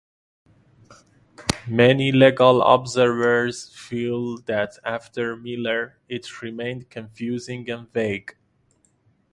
Many 1.67 2.11
legal 2.11 2.63
observers 2.63 3.71
feel 3.77 4.39
that 4.47 4.79
after 4.83 5.35
"Miller", 5.35 5.99
it 6.09 6.41
remained 6.41 6.89
confusing 6.89 7.69
and 7.69 7.87
vague. 7.93 8.35